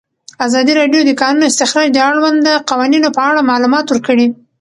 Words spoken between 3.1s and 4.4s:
په اړه معلومات ورکړي.